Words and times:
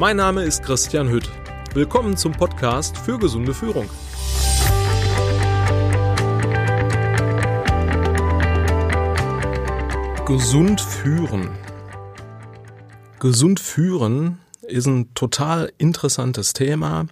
Mein 0.00 0.16
Name 0.16 0.44
ist 0.44 0.62
Christian 0.62 1.10
Hütt. 1.10 1.28
Willkommen 1.74 2.16
zum 2.16 2.32
Podcast 2.32 2.96
für 2.96 3.18
gesunde 3.18 3.52
Führung. 3.52 3.84
Gesund 10.24 10.80
führen. 10.80 11.50
Gesund 13.18 13.60
führen 13.60 14.38
ist 14.62 14.86
ein 14.86 15.12
total 15.12 15.70
interessantes 15.76 16.54
Thema. 16.54 17.04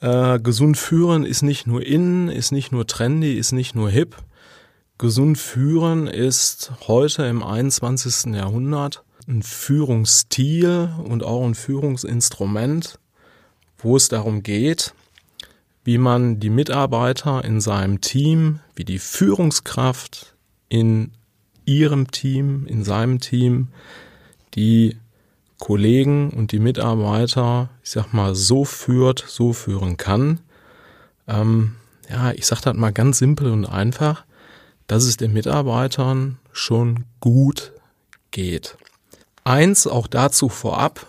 Äh, 0.00 0.40
gesund 0.40 0.76
führen 0.76 1.24
ist 1.24 1.42
nicht 1.42 1.68
nur 1.68 1.86
in, 1.86 2.28
ist 2.28 2.50
nicht 2.50 2.72
nur 2.72 2.88
trendy, 2.88 3.34
ist 3.34 3.52
nicht 3.52 3.76
nur 3.76 3.90
hip. 3.90 4.16
Gesund 4.98 5.38
führen 5.38 6.08
ist 6.08 6.72
heute 6.88 7.26
im 7.26 7.44
21. 7.44 8.34
Jahrhundert 8.34 9.04
ein 9.28 9.42
Führungsstil 9.42 10.90
und 11.04 11.24
auch 11.24 11.44
ein 11.44 11.54
Führungsinstrument, 11.54 12.98
wo 13.78 13.96
es 13.96 14.08
darum 14.08 14.42
geht, 14.42 14.94
wie 15.84 15.98
man 15.98 16.40
die 16.40 16.50
Mitarbeiter 16.50 17.44
in 17.44 17.60
seinem 17.60 18.00
Team, 18.00 18.60
wie 18.74 18.84
die 18.84 18.98
Führungskraft 18.98 20.34
in 20.68 21.12
ihrem 21.64 22.10
Team, 22.10 22.66
in 22.66 22.84
seinem 22.84 23.20
Team, 23.20 23.68
die 24.54 24.96
Kollegen 25.58 26.30
und 26.30 26.52
die 26.52 26.58
Mitarbeiter, 26.58 27.70
ich 27.82 27.90
sag 27.90 28.12
mal, 28.12 28.34
so 28.34 28.64
führt, 28.64 29.24
so 29.26 29.52
führen 29.52 29.96
kann. 29.96 30.40
Ähm, 31.26 31.76
ja, 32.08 32.32
ich 32.32 32.46
sag 32.46 32.60
das 32.60 32.76
mal 32.76 32.92
ganz 32.92 33.18
simpel 33.18 33.50
und 33.50 33.64
einfach, 33.64 34.24
dass 34.86 35.04
es 35.04 35.16
den 35.16 35.32
Mitarbeitern 35.32 36.38
schon 36.52 37.04
gut 37.20 37.72
geht. 38.30 38.76
Eins 39.46 39.86
auch 39.86 40.08
dazu 40.08 40.48
vorab, 40.48 41.06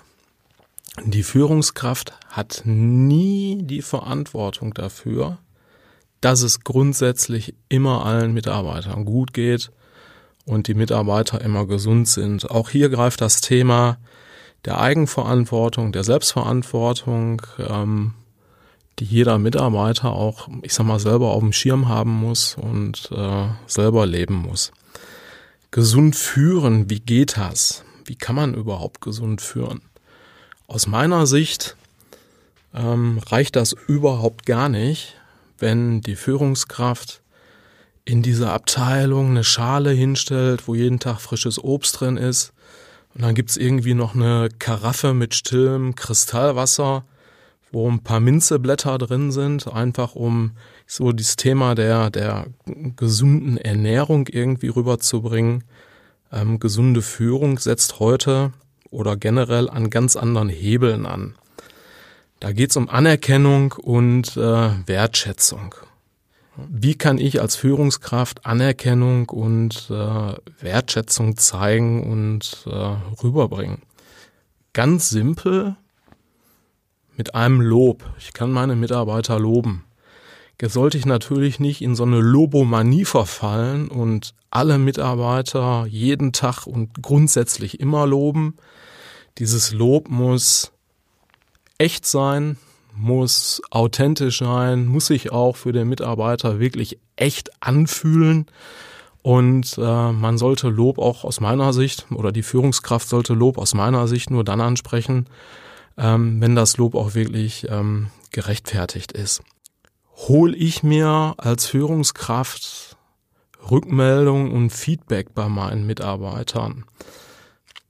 die 1.04 1.24
Führungskraft 1.24 2.14
hat 2.30 2.62
nie 2.66 3.64
die 3.64 3.82
Verantwortung 3.82 4.76
dafür, 4.76 5.40
dass 6.22 6.44
es 6.44 6.60
grundsätzlich 6.60 7.56
immer 7.68 8.06
allen 8.06 8.36
Mitarbeitern 8.36 9.06
gut 9.06 9.34
geht 9.34 9.72
und 10.46 10.68
die 10.68 10.76
Mitarbeiter 10.76 11.42
immer 11.42 11.66
gesund 11.66 12.08
sind. 12.08 12.52
Auch 12.52 12.70
hier 12.70 12.90
greift 12.90 13.22
das 13.22 13.42
Thema 13.42 13.98
der 14.66 14.80
Eigenverantwortung, 14.80 15.92
der 15.92 16.04
Selbstverantwortung, 16.04 17.42
ähm, 17.58 18.14
die 19.00 19.06
jeder 19.06 19.40
Mitarbeiter 19.40 20.12
auch, 20.12 20.48
ich 20.62 20.76
sag 20.76 20.86
mal, 20.86 21.00
selber 21.00 21.32
auf 21.32 21.42
dem 21.42 21.54
Schirm 21.54 21.88
haben 21.88 22.14
muss 22.14 22.56
und 22.56 23.10
äh, 23.12 23.48
selber 23.66 24.06
leben 24.06 24.36
muss. 24.36 24.72
Gesund 25.72 26.16
führen, 26.16 26.88
wie 26.92 27.00
geht 27.00 27.38
das? 27.38 27.84
Wie 28.08 28.16
kann 28.16 28.36
man 28.36 28.54
überhaupt 28.54 29.02
gesund 29.02 29.42
führen? 29.42 29.82
Aus 30.68 30.88
meiner 30.88 31.28
Sicht 31.28 31.76
ähm, 32.74 33.20
reicht 33.28 33.56
das 33.56 33.74
überhaupt 33.74 34.46
gar 34.46 34.70
nicht, 34.70 35.16
wenn 35.60 36.02
die 36.02 36.16
Führungskraft 36.16 37.22
in 38.06 38.22
dieser 38.22 38.54
Abteilung 38.54 39.32
eine 39.32 39.44
Schale 39.44 39.92
hinstellt, 39.92 40.68
wo 40.68 40.76
jeden 40.76 41.00
Tag 41.00 41.20
frisches 41.20 41.62
Obst 41.62 42.00
drin 42.00 42.18
ist. 42.18 42.54
Und 43.14 43.24
dann 43.24 43.36
gibt's 43.36 43.58
irgendwie 43.58 43.94
noch 43.94 44.16
eine 44.16 44.50
Karaffe 44.60 45.14
mit 45.14 45.36
stillem 45.36 45.96
Kristallwasser, 45.96 47.04
wo 47.72 47.90
ein 47.90 48.00
paar 48.00 48.20
Minzeblätter 48.22 48.98
drin 48.98 49.32
sind, 49.32 49.68
einfach 49.68 50.16
um 50.16 50.52
so 50.86 51.12
dieses 51.12 51.36
Thema 51.36 51.76
der, 51.76 52.10
der 52.10 52.48
gesunden 52.96 53.58
Ernährung 53.58 54.28
irgendwie 54.32 54.70
rüberzubringen. 54.70 55.64
Ähm, 56.32 56.60
gesunde 56.60 57.02
Führung 57.02 57.58
setzt 57.58 58.00
heute 58.00 58.52
oder 58.90 59.16
generell 59.16 59.70
an 59.70 59.90
ganz 59.90 60.16
anderen 60.16 60.50
Hebeln 60.50 61.06
an. 61.06 61.36
Da 62.40 62.52
geht 62.52 62.70
es 62.72 62.78
um 62.78 62.90
Anerkennung 62.90 63.72
und 63.74 64.38
äh, 64.38 64.70
Wertschätzung. 64.86 65.74
Wie 66.56 66.96
kann 66.96 67.18
ich 67.18 67.40
als 67.40 67.56
Führungskraft 67.56 68.46
Anerkennung 68.46 69.30
und 69.30 69.90
äh, 69.90 70.34
Wertschätzung 70.60 71.38
zeigen 71.38 72.04
und 72.10 72.66
äh, 72.66 72.96
rüberbringen? 73.24 73.84
Ganz 74.74 75.10
simpel 75.10 75.76
mit 77.16 77.36
einem 77.36 77.62
Lob. 77.62 78.04
Ich 78.20 78.34
kann 78.34 78.52
meine 78.52 78.76
Mitarbeiter 78.76 79.40
loben. 79.40 79.84
Jetzt 80.60 80.74
sollte 80.74 80.98
ich 80.98 81.06
natürlich 81.06 81.60
nicht 81.60 81.84
in 81.84 81.96
so 81.96 82.04
eine 82.04 82.20
Lobomanie 82.20 83.06
verfallen 83.06 83.90
und 83.90 84.34
alle 84.50 84.80
Mitarbeiter 84.80 85.86
jeden 85.88 86.34
Tag 86.34 86.66
und 86.66 87.04
grundsätzlich 87.04 87.80
immer 87.80 88.08
loben. 88.08 88.58
Dieses 89.38 89.72
Lob 89.72 90.10
muss 90.10 90.72
echt 91.78 92.08
sein, 92.08 92.58
muss 92.96 93.62
authentisch 93.70 94.40
sein, 94.40 94.88
muss 94.88 95.06
sich 95.06 95.32
auch 95.32 95.56
für 95.56 95.74
den 95.74 95.90
Mitarbeiter 95.90 96.60
wirklich 96.60 96.98
echt 97.18 97.52
anfühlen. 97.62 98.48
Und 99.22 99.78
äh, 99.78 100.12
man 100.12 100.40
sollte 100.40 100.70
Lob 100.70 100.98
auch 100.98 101.24
aus 101.24 101.40
meiner 101.40 101.72
Sicht 101.72 102.08
oder 102.12 102.32
die 102.32 102.42
Führungskraft 102.42 103.08
sollte 103.08 103.36
Lob 103.36 103.60
aus 103.60 103.76
meiner 103.76 104.08
Sicht 104.08 104.32
nur 104.32 104.44
dann 104.44 104.62
ansprechen, 104.62 105.28
ähm, 105.98 106.42
wenn 106.42 106.56
das 106.56 106.78
Lob 106.78 106.96
auch 106.96 107.14
wirklich 107.14 107.68
ähm, 107.70 108.08
gerechtfertigt 108.32 109.12
ist 109.12 109.44
hole 110.18 110.56
ich 110.56 110.84
mir 110.84 111.36
als 111.38 111.68
Führungskraft 111.68 112.98
Rückmeldung 113.70 114.52
und 114.52 114.72
Feedback 114.72 115.34
bei 115.34 115.48
meinen 115.48 115.86
Mitarbeitern? 115.86 116.86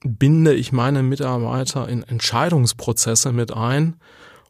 Binde 0.03 0.53
ich 0.53 0.71
meine 0.71 1.03
Mitarbeiter 1.03 1.87
in 1.87 2.03
Entscheidungsprozesse 2.03 3.31
mit 3.31 3.53
ein? 3.53 3.95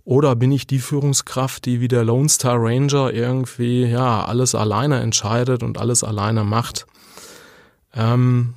Oder 0.04 0.36
bin 0.36 0.52
ich 0.52 0.68
die 0.68 0.80
Führungskraft, 0.80 1.66
die 1.66 1.82
wie 1.82 1.88
der 1.88 2.04
Lone 2.04 2.30
Star 2.30 2.56
Ranger 2.58 3.12
irgendwie, 3.14 3.86
ja, 3.86 4.26
alles 4.26 4.56
alleine 4.56 5.02
entscheidet 5.02 5.64
und 5.64 5.78
alles 5.78 6.04
alleine 6.04 6.44
macht? 6.44 6.88
Ähm, 7.94 8.54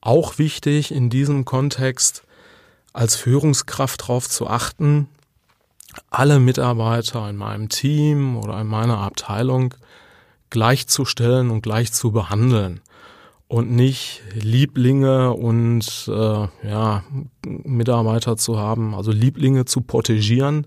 auch 0.00 0.38
wichtig 0.38 0.92
in 0.92 1.10
diesem 1.10 1.44
Kontext, 1.44 2.24
als 2.92 3.16
Führungskraft 3.16 4.02
darauf 4.02 4.28
zu 4.28 4.48
achten, 4.48 5.08
alle 6.10 6.40
Mitarbeiter 6.40 7.28
in 7.28 7.36
meinem 7.36 7.68
Team 7.68 8.36
oder 8.36 8.60
in 8.60 8.66
meiner 8.66 8.98
Abteilung 8.98 9.74
gleichzustellen 10.50 11.50
und 11.50 11.62
gleich 11.62 11.92
zu 11.92 12.12
behandeln 12.12 12.80
und 13.48 13.70
nicht 13.70 14.22
Lieblinge 14.34 15.32
und 15.32 16.08
äh, 16.08 16.68
ja 16.68 17.04
Mitarbeiter 17.46 18.36
zu 18.36 18.58
haben, 18.58 18.94
also 18.94 19.10
Lieblinge 19.10 19.64
zu 19.64 19.80
protegieren 19.80 20.66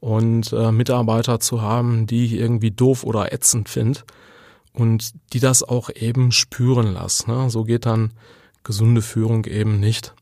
und 0.00 0.52
äh, 0.52 0.70
Mitarbeiter 0.70 1.40
zu 1.40 1.62
haben, 1.62 2.06
die 2.06 2.26
ich 2.26 2.34
irgendwie 2.34 2.70
doof 2.70 3.04
oder 3.04 3.32
ätzend 3.32 3.68
finde 3.68 4.00
und 4.74 5.14
die 5.32 5.40
das 5.40 5.62
auch 5.62 5.88
eben 5.94 6.30
spüren 6.30 6.92
lassen. 6.92 7.30
Ne? 7.30 7.48
So 7.48 7.64
geht 7.64 7.86
dann 7.86 8.12
gesunde 8.64 9.00
Führung 9.00 9.46
eben 9.46 9.80
nicht 9.80 10.14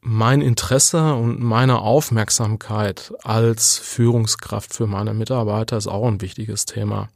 mein 0.00 0.40
Interesse 0.40 1.14
und 1.14 1.40
meine 1.40 1.80
Aufmerksamkeit 1.80 3.12
als 3.22 3.78
Führungskraft 3.78 4.74
für 4.74 4.86
meine 4.86 5.14
Mitarbeiter 5.14 5.76
ist 5.76 5.88
auch 5.88 6.06
ein 6.06 6.20
wichtiges 6.20 6.64
Thema. 6.64 7.08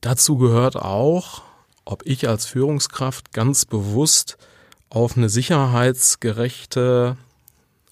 Dazu 0.00 0.38
gehört 0.38 0.76
auch, 0.76 1.42
ob 1.84 2.02
ich 2.04 2.28
als 2.28 2.46
Führungskraft 2.46 3.32
ganz 3.32 3.64
bewusst 3.64 4.38
auf 4.88 5.16
eine 5.16 5.28
sicherheitsgerechte, 5.28 7.16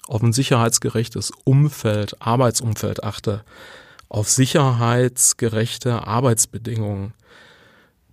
auf 0.07 0.23
ein 0.23 0.33
sicherheitsgerechtes 0.33 1.31
Umfeld, 1.43 2.21
Arbeitsumfeld 2.21 3.03
achte, 3.03 3.43
auf 4.09 4.29
sicherheitsgerechte 4.29 6.07
Arbeitsbedingungen, 6.07 7.13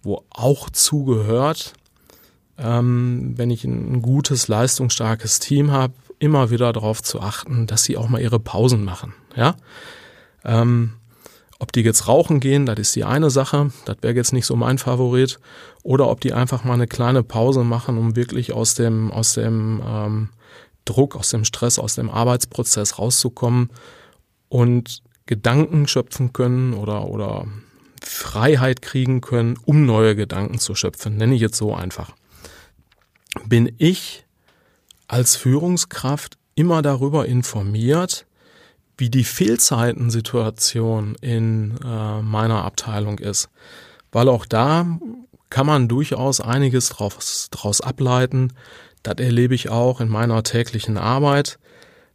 wo 0.02 0.24
auch 0.30 0.68
zugehört, 0.70 1.74
ähm, 2.62 3.34
wenn 3.36 3.50
ich 3.50 3.64
ein 3.64 4.02
gutes, 4.02 4.48
leistungsstarkes 4.48 5.40
Team 5.40 5.72
habe, 5.72 5.94
immer 6.18 6.50
wieder 6.50 6.72
darauf 6.72 7.02
zu 7.02 7.20
achten, 7.20 7.66
dass 7.66 7.84
sie 7.84 7.96
auch 7.96 8.08
mal 8.08 8.20
ihre 8.20 8.38
Pausen 8.38 8.84
machen. 8.84 9.14
Ja, 9.36 9.56
ähm, 10.44 10.94
ob 11.58 11.72
die 11.72 11.82
jetzt 11.82 12.08
rauchen 12.08 12.40
gehen, 12.40 12.66
das 12.66 12.78
ist 12.78 12.96
die 12.96 13.04
eine 13.04 13.30
Sache, 13.30 13.70
das 13.84 13.96
wäre 14.00 14.14
jetzt 14.14 14.32
nicht 14.32 14.46
so 14.46 14.56
mein 14.56 14.78
Favorit, 14.78 15.38
oder 15.82 16.08
ob 16.08 16.20
die 16.20 16.32
einfach 16.32 16.64
mal 16.64 16.74
eine 16.74 16.86
kleine 16.86 17.22
Pause 17.22 17.64
machen, 17.64 17.98
um 17.98 18.16
wirklich 18.16 18.52
aus 18.52 18.74
dem 18.74 19.10
aus 19.10 19.34
dem 19.34 19.82
ähm, 19.84 20.28
Druck, 20.84 21.16
aus 21.16 21.30
dem 21.30 21.44
Stress, 21.44 21.78
aus 21.78 21.94
dem 21.96 22.10
Arbeitsprozess 22.10 22.98
rauszukommen 22.98 23.70
und 24.48 25.02
Gedanken 25.26 25.86
schöpfen 25.88 26.32
können 26.32 26.74
oder 26.74 27.08
oder 27.08 27.46
Freiheit 28.02 28.82
kriegen 28.82 29.20
können, 29.20 29.56
um 29.64 29.86
neue 29.86 30.16
Gedanken 30.16 30.58
zu 30.58 30.74
schöpfen. 30.74 31.16
Nenne 31.16 31.34
ich 31.34 31.40
jetzt 31.40 31.56
so 31.56 31.74
einfach 31.74 32.12
bin 33.52 33.70
ich 33.76 34.24
als 35.08 35.36
Führungskraft 35.36 36.38
immer 36.54 36.80
darüber 36.80 37.26
informiert, 37.26 38.24
wie 38.96 39.10
die 39.10 39.24
Fehlzeitensituation 39.24 41.16
in 41.20 41.76
äh, 41.84 42.22
meiner 42.22 42.64
Abteilung 42.64 43.18
ist. 43.18 43.50
Weil 44.10 44.30
auch 44.30 44.46
da 44.46 44.98
kann 45.50 45.66
man 45.66 45.86
durchaus 45.86 46.40
einiges 46.40 46.88
draus, 46.88 47.48
draus 47.50 47.82
ableiten. 47.82 48.54
Das 49.02 49.16
erlebe 49.18 49.54
ich 49.54 49.68
auch 49.68 50.00
in 50.00 50.08
meiner 50.08 50.42
täglichen 50.44 50.96
Arbeit. 50.96 51.58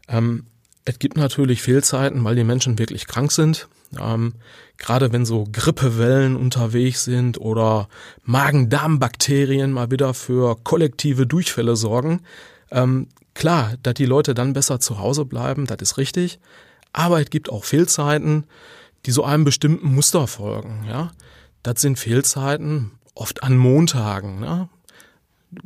Ähm, 0.08 0.48
es 0.86 0.98
gibt 0.98 1.18
natürlich 1.18 1.62
Fehlzeiten, 1.62 2.24
weil 2.24 2.36
die 2.36 2.44
Menschen 2.44 2.80
wirklich 2.80 3.06
krank 3.06 3.32
sind. 3.32 3.68
Ähm, 4.00 4.34
Gerade 4.78 5.12
wenn 5.12 5.26
so 5.26 5.48
Grippewellen 5.52 6.36
unterwegs 6.36 7.04
sind 7.04 7.40
oder 7.40 7.90
Magen-Darm-Bakterien 8.24 9.72
mal 9.72 9.90
wieder 9.90 10.14
für 10.14 10.56
kollektive 10.64 11.26
Durchfälle 11.26 11.76
sorgen. 11.76 12.22
Ähm, 12.70 13.08
klar, 13.34 13.74
dass 13.82 13.96
die 13.96 14.06
Leute 14.06 14.36
dann 14.36 14.54
besser 14.54 14.80
zu 14.80 15.00
Hause 15.00 15.26
bleiben, 15.26 15.66
das 15.66 15.78
ist 15.82 15.98
richtig. 15.98 16.40
Aber 16.94 17.20
es 17.20 17.30
gibt 17.30 17.50
auch 17.50 17.64
Fehlzeiten, 17.64 18.46
die 19.06 19.12
so 19.12 19.24
einem 19.24 19.46
bestimmten 19.46 19.94
Muster 19.94 20.28
folgen. 20.28 20.86
Ja, 20.88 21.12
das 21.64 21.82
sind 21.82 21.98
Fehlzeiten 21.98 22.92
oft 23.16 23.42
an 23.42 23.58
Montagen. 23.58 24.40
Ne? 24.40 24.70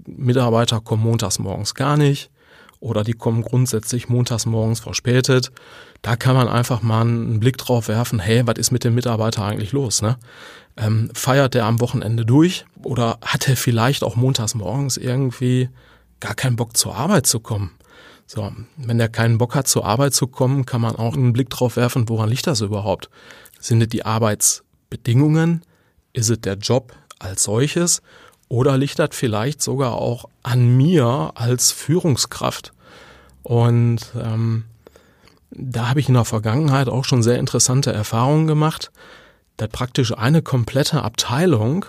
Mitarbeiter 0.06 0.80
kommen 0.80 1.04
montags 1.04 1.38
morgens 1.38 1.76
gar 1.76 1.98
nicht 1.98 2.32
oder 2.82 3.04
die 3.04 3.14
kommen 3.14 3.44
grundsätzlich 3.44 4.10
montags 4.10 4.46
morgens 4.46 4.82
verspätet. 4.82 5.52
Da 6.02 6.18
kann 6.18 6.36
man 6.36 6.50
einfach 6.50 6.82
mal 6.82 7.02
einen 7.02 7.40
Blick 7.40 7.58
drauf 7.58 7.88
werfen, 7.88 8.20
hey, 8.20 8.46
was 8.46 8.58
ist 8.58 8.72
mit 8.72 8.84
dem 8.84 8.96
Mitarbeiter 8.96 9.46
eigentlich 9.46 9.72
los? 9.72 10.02
Ne? 10.02 10.18
Ähm, 10.76 11.10
feiert 11.14 11.54
der 11.54 11.66
am 11.66 11.80
Wochenende 11.80 12.26
durch 12.26 12.66
oder 12.84 13.20
hat 13.22 13.48
er 13.48 13.56
vielleicht 13.56 14.04
auch 14.04 14.16
montags 14.16 14.56
morgens 14.56 14.98
irgendwie 14.98 15.70
gar 16.20 16.34
keinen 16.34 16.56
Bock 16.56 16.76
zur 16.76 16.96
Arbeit 16.96 17.28
zu 17.28 17.40
kommen? 17.40 17.72
So, 18.26 18.52
wenn 18.78 19.00
er 19.00 19.10
keinen 19.10 19.38
Bock 19.38 19.56
hat, 19.56 19.68
zur 19.68 19.86
Arbeit 19.86 20.16
zu 20.16 20.26
kommen, 20.26 20.66
kann 20.66 20.82
man 20.82 20.96
auch 20.96 21.16
einen 21.16 21.34
Blick 21.34 21.50
drauf 21.50 21.76
werfen, 21.76 22.10
woran 22.10 22.30
liegt 22.30 22.48
das 22.48 22.62
überhaupt? 22.62 23.10
Sind 23.60 23.82
es 23.82 23.90
die 23.90 24.06
Arbeitsbedingungen? 24.06 25.64
Ist 26.14 26.30
es 26.30 26.42
der 26.42 26.56
Job 26.56 26.94
als 27.20 27.44
solches? 27.44 28.02
Oder 28.52 28.78
liegt 28.78 29.00
das 29.00 29.12
vielleicht 29.14 29.62
sogar 29.62 29.94
auch 29.94 30.26
an 30.44 30.76
mir 30.76 31.32
als 31.36 31.72
Führungskraft? 31.72 32.74
Und 33.44 34.00
ähm, 34.22 34.66
da 35.52 35.88
habe 35.88 36.02
ich 36.02 36.10
in 36.10 36.16
der 36.16 36.26
Vergangenheit 36.26 36.90
auch 36.90 37.06
schon 37.06 37.24
sehr 37.24 37.40
interessante 37.40 37.94
Erfahrungen 37.94 38.48
gemacht, 38.48 38.92
dass 39.56 39.70
praktisch 39.70 40.18
eine 40.18 40.42
komplette 40.42 41.02
Abteilung 41.02 41.86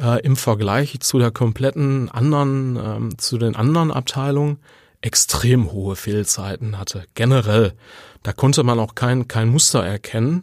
äh, 0.00 0.20
im 0.22 0.34
Vergleich 0.34 0.98
zu 0.98 1.20
der 1.20 1.30
kompletten 1.30 2.10
anderen, 2.10 2.76
ähm, 2.76 3.16
zu 3.16 3.38
den 3.38 3.54
anderen 3.54 3.92
Abteilungen 3.92 4.58
extrem 5.00 5.70
hohe 5.70 5.94
Fehlzeiten 5.94 6.76
hatte. 6.76 7.04
Generell. 7.14 7.72
Da 8.24 8.32
konnte 8.32 8.64
man 8.64 8.80
auch 8.80 8.96
kein, 8.96 9.28
kein 9.28 9.48
Muster 9.48 9.86
erkennen 9.86 10.42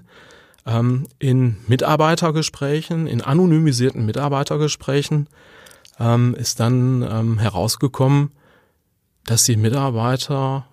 ähm, 0.66 1.08
in 1.20 1.58
Mitarbeitergesprächen, 1.68 3.08
in 3.08 3.22
anonymisierten 3.22 4.06
Mitarbeitergesprächen 4.06 5.28
ähm, 6.00 6.36
ist 6.36 6.60
dann 6.60 7.02
ähm, 7.04 7.40
herausgekommen, 7.40 8.32
dass 9.26 9.46
die 9.46 9.58
Mitarbeiter 9.58 10.68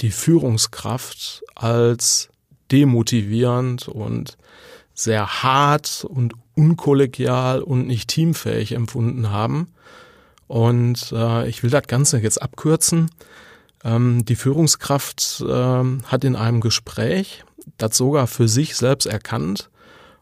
die 0.00 0.10
Führungskraft 0.10 1.42
als 1.54 2.28
demotivierend 2.70 3.88
und 3.88 4.36
sehr 4.94 5.42
hart 5.42 6.04
und 6.08 6.34
unkollegial 6.54 7.62
und 7.62 7.86
nicht 7.86 8.08
teamfähig 8.08 8.72
empfunden 8.72 9.30
haben. 9.30 9.68
Und 10.48 11.12
äh, 11.12 11.48
ich 11.48 11.62
will 11.62 11.70
das 11.70 11.86
Ganze 11.86 12.18
jetzt 12.18 12.42
abkürzen. 12.42 13.10
Ähm, 13.84 14.24
die 14.24 14.36
Führungskraft 14.36 15.44
äh, 15.46 15.84
hat 16.04 16.24
in 16.24 16.36
einem 16.36 16.60
Gespräch 16.60 17.44
das 17.76 17.96
sogar 17.96 18.26
für 18.26 18.48
sich 18.48 18.76
selbst 18.76 19.06
erkannt 19.06 19.70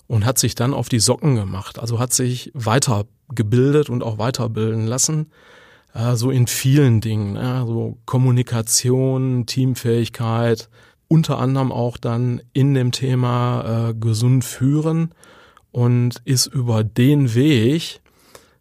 und 0.06 0.24
hat 0.24 0.38
sich 0.38 0.54
dann 0.54 0.74
auf 0.74 0.88
die 0.88 1.00
Socken 1.00 1.34
gemacht. 1.34 1.78
Also 1.78 1.98
hat 1.98 2.12
sich 2.12 2.50
weitergebildet 2.54 3.90
und 3.90 4.02
auch 4.02 4.18
weiterbilden 4.18 4.86
lassen. 4.86 5.30
Äh, 5.94 6.16
so 6.16 6.30
in 6.30 6.46
vielen 6.46 7.00
Dingen, 7.00 7.36
äh, 7.36 7.64
so 7.64 7.98
Kommunikation, 8.04 9.46
Teamfähigkeit, 9.46 10.68
unter 11.08 11.38
anderem 11.38 11.72
auch 11.72 11.96
dann 11.96 12.42
in 12.52 12.74
dem 12.74 12.92
Thema 12.92 13.90
äh, 13.90 13.94
gesund 13.94 14.44
führen 14.44 15.12
und 15.72 16.20
ist 16.24 16.46
über 16.46 16.84
den 16.84 17.34
Weg 17.34 18.00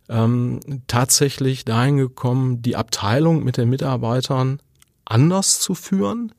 ähm, 0.10 0.60
tatsächlich 0.88 1.66
dahin 1.66 1.98
gekommen, 1.98 2.62
die 2.62 2.76
Abteilung 2.76 3.44
mit 3.44 3.58
den 3.58 3.70
Mitarbeitern 3.70 4.60
anders 5.06 5.60
zu 5.60 5.76
führen, 5.76 6.34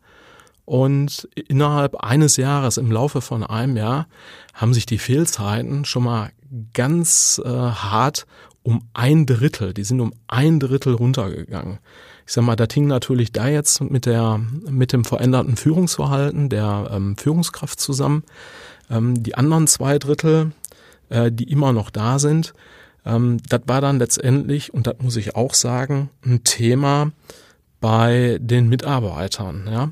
und 0.67 1.29
innerhalb 1.49 1.95
eines 1.95 2.37
Jahres, 2.37 2.77
im 2.77 2.91
Laufe 2.91 3.21
von 3.21 3.45
einem 3.45 3.77
Jahr, 3.77 4.09
haben 4.53 4.75
sich 4.75 4.85
die 4.85 4.99
Fehlzeiten 4.99 5.85
schon 5.85 6.03
mal 6.03 6.33
ganz 6.75 7.41
äh, 7.43 7.49
hart 7.49 8.27
um 8.65 8.83
ein 8.93 9.27
Drittel, 9.27 9.73
die 9.73 9.85
sind 9.85 10.01
um 10.01 10.13
ein 10.27 10.59
Drittel 10.59 10.95
runtergegangen. 10.95 11.79
Ich 12.27 12.33
sag 12.33 12.43
mal, 12.43 12.57
das 12.57 12.75
hing 12.75 12.89
natürlich 12.89 13.31
da 13.31 13.47
jetzt 13.47 13.81
mit 13.81 14.07
der, 14.07 14.41
mit 14.69 14.93
dem 14.93 15.05
veränderten 15.05 15.57
Führungsverhalten 15.57 16.49
der 16.49 16.91
ähm, 16.91 17.17
Führungskraft 17.17 17.79
zusammen. 17.79 18.25
Ähm, 18.91 19.23
die 19.23 19.37
anderen 19.37 19.69
zwei 19.69 20.01
Drittel, 20.01 20.51
äh, 21.11 21.31
die 21.31 21.45
immer 21.45 21.73
noch 21.73 21.91
da 21.91 22.19
sind, 22.19 22.55
ähm, 23.05 23.37
das 23.49 23.61
war 23.67 23.81
dann 23.81 24.01
letztendlich, 24.01 24.75
und 24.75 24.89
das 24.89 24.97
muss 25.01 25.15
ich 25.15 25.37
auch 25.37 25.55
sagen, 25.55 26.11
ein 26.25 26.43
Thema 26.43 27.13
bei 27.87 28.39
den 28.41 28.69
Mitarbeitern. 28.69 29.69
Ja 29.71 29.91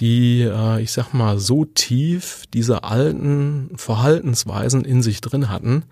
die, 0.00 0.42
äh, 0.42 0.80
ich 0.80 0.92
sag 0.92 1.12
mal, 1.12 1.38
so 1.38 1.64
tief 1.64 2.44
diese 2.52 2.84
alten 2.84 3.70
Verhaltensweisen 3.76 4.84
in 4.84 5.02
sich 5.02 5.20
drin 5.20 5.48
hatten, 5.48 5.84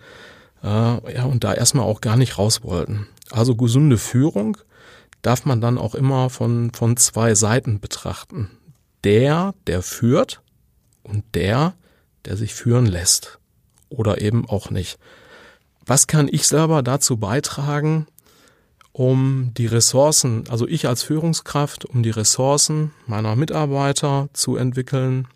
äh, 0.63 0.67
ja, 1.15 1.25
und 1.25 1.45
da 1.45 1.55
erstmal 1.55 1.85
auch 1.85 2.01
gar 2.01 2.17
nicht 2.17 2.39
raus 2.39 2.63
wollten. 2.63 3.07
Also 3.31 3.55
gesunde 3.55 3.99
Führung 3.99 4.57
darf 5.23 5.45
man 5.45 5.61
dann 5.61 5.79
auch 5.79 5.95
immer 5.95 6.31
von, 6.31 6.73
von 6.73 6.97
zwei 6.97 7.35
Seiten 7.35 7.81
betrachten. 7.81 8.51
Der, 9.05 9.55
der 9.67 9.83
führt 9.83 10.41
und 11.03 11.25
der, 11.35 11.75
der 12.25 12.37
sich 12.37 12.55
führen 12.55 12.87
lässt. 12.87 13.39
Oder 13.91 14.21
eben 14.21 14.49
auch 14.49 14.71
nicht. 14.71 14.99
Was 15.85 16.07
kann 16.07 16.29
ich 16.31 16.47
selber 16.47 16.83
dazu 16.83 17.17
beitragen, 17.17 18.07
um 18.93 19.53
die 19.57 19.67
Ressourcen, 19.67 20.45
also 20.49 20.67
ich 20.67 20.89
als 20.89 21.03
Führungskraft, 21.03 21.85
um 21.85 22.03
die 22.03 22.11
Ressourcen 22.11 22.93
meiner 23.07 23.37
Mitarbeiter 23.37 24.29
zu 24.33 24.57
entwickeln, 24.57 25.29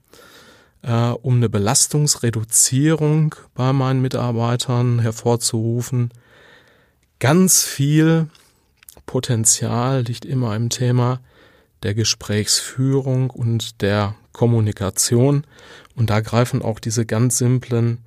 äh, 0.83 1.11
um 1.11 1.37
eine 1.37 1.49
Belastungsreduzierung 1.49 3.35
bei 3.55 3.73
meinen 3.73 4.03
Mitarbeitern 4.03 4.99
hervorzurufen. 4.99 6.11
Ganz 7.19 7.63
viel 7.63 8.29
Potenzial 9.07 10.03
liegt 10.03 10.25
immer 10.25 10.57
im 10.57 10.71
Thema 10.71 11.21
der 11.83 11.95
Gesprächsführung 11.95 13.31
und 13.31 13.81
der 13.83 14.15
Kommunikation. 14.33 15.45
Und 15.95 16.11
da 16.11 16.21
greifen 16.21 16.63
auch 16.63 16.79
diese 16.81 17.07
ganz 17.07 17.39
simplen 17.39 17.99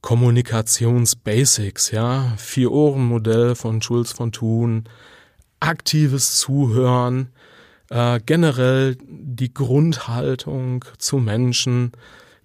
Kommunikationsbasics, 0.00 1.90
ja, 1.90 2.32
Vier-Ohren-Modell 2.36 3.54
von 3.54 3.82
Schulz 3.82 4.12
von 4.12 4.32
Thun, 4.32 4.84
aktives 5.60 6.38
Zuhören, 6.38 7.28
äh, 7.90 8.20
generell 8.24 8.96
die 9.02 9.52
Grundhaltung 9.52 10.84
zu 10.98 11.18
Menschen, 11.18 11.92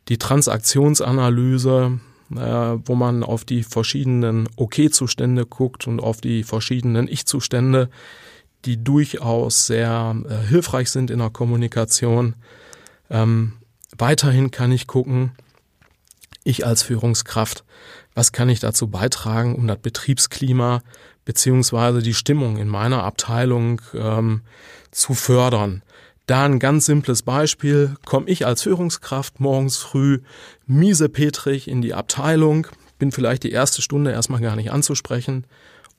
die 0.10 0.18
Transaktionsanalyse, 0.18 2.00
äh, 2.32 2.36
wo 2.36 2.96
man 2.96 3.24
auf 3.24 3.46
die 3.46 3.64
verschiedenen 3.64 4.50
OK-Zustände 4.58 5.46
guckt 5.46 5.88
und 5.88 6.00
auf 6.00 6.22
die 6.22 6.44
verschiedenen 6.44 7.08
Ich-Zustände, 7.08 7.90
die 8.66 8.84
durchaus 8.84 9.68
sehr 9.68 10.16
äh, 10.28 10.48
hilfreich 10.48 10.90
sind 10.90 11.12
in 11.12 11.20
der 11.20 11.30
Kommunikation. 11.30 12.36
Ähm, 13.10 13.54
weiterhin 13.98 14.52
kann 14.52 14.72
ich 14.72 14.88
gucken, 14.88 15.32
ich 16.46 16.66
als 16.66 16.84
Führungskraft, 16.84 17.66
was 18.14 18.32
kann 18.32 18.48
ich 18.48 18.62
dazu 18.62 18.88
beitragen, 18.88 19.56
um 19.56 19.68
das 19.68 19.80
Betriebsklima 19.80 20.82
beziehungsweise 21.26 22.02
die 22.02 22.14
Stimmung 22.14 22.58
in 22.58 22.70
meiner 22.70 23.04
Abteilung 23.04 23.82
ähm, 23.94 24.42
zu 24.92 25.14
fördern. 25.14 25.82
Da 26.28 26.46
ein 26.46 26.60
ganz 26.60 26.86
simples 26.86 27.24
Beispiel, 27.24 27.96
komme 28.06 28.30
ich 28.30 28.46
als 28.46 28.64
Führungskraft 28.64 29.40
morgens 29.40 29.78
früh 29.78 30.22
miesepetrig 30.66 31.68
in 31.68 31.82
die 31.82 31.94
Abteilung, 31.94 32.68
bin 32.98 33.12
vielleicht 33.12 33.44
die 33.44 33.52
erste 33.52 33.82
Stunde 33.82 34.12
erstmal 34.12 34.42
gar 34.42 34.56
nicht 34.56 34.72
anzusprechen, 34.72 35.46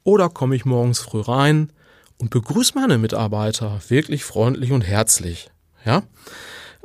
oder 0.05 0.29
komme 0.29 0.57
ich 0.57 0.65
morgens 0.65 1.01
früh 1.01 1.21
rein 1.21 1.73
und 2.19 2.31
begrüße 2.31 2.73
meine 2.75 2.99
Mitarbeiter 2.99 3.81
wirklich 3.89 4.25
freundlich 4.25 4.73
und 4.73 4.83
herzlich. 4.83 5.51
Ja? 5.85 6.03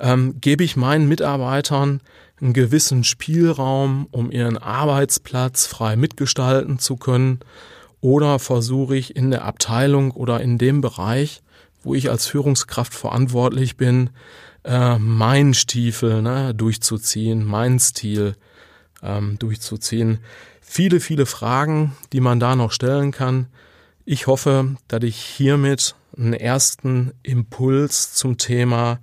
Ähm, 0.01 0.41
gebe 0.41 0.63
ich 0.63 0.75
meinen 0.75 1.08
Mitarbeitern 1.08 2.01
einen 2.41 2.53
gewissen 2.53 3.03
Spielraum, 3.03 4.08
um 4.10 4.31
ihren 4.31 4.58
Arbeitsplatz 4.58 5.67
frei 5.67 5.96
mitgestalten 5.96 6.79
zu 6.79 6.98
können? 6.98 7.39
Oder 8.01 8.39
versuche 8.39 8.98
ich 8.98 9.15
in 9.15 9.29
der 9.29 9.46
Abteilung 9.46 10.10
oder 10.10 10.41
in 10.41 10.58
dem 10.58 10.81
Bereich, 10.81 11.43
wo 11.84 11.93
ich 11.93 12.10
als 12.10 12.25
Führungskraft 12.25 12.96
verantwortlich 12.96 13.77
bin, 13.77 14.10
äh, 14.63 14.98
meinen 14.98 15.53
Stiefel 15.53 16.24
ne, 16.24 16.55
durchzuziehen, 16.55 17.46
meinen 17.46 17.79
Stil 17.79 18.36
ähm, 19.03 19.38
durchzuziehen? 19.38 20.17
Viele, 20.62 21.00
viele 21.00 21.27
Fragen, 21.27 21.96
die 22.12 22.22
man 22.22 22.39
da 22.39 22.55
noch 22.55 22.72
stellen 22.72 23.12
kann. 23.12 23.48
Ich 24.03 24.25
hoffe, 24.25 24.77
dass 24.88 25.03
ich 25.03 25.17
hiermit 25.17 25.93
einen 26.17 26.34
ersten 26.34 27.12
Impuls 27.22 28.13
zum 28.15 28.39
Thema 28.39 29.00